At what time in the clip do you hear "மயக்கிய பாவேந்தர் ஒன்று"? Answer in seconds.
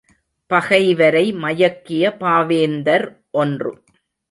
1.33-3.73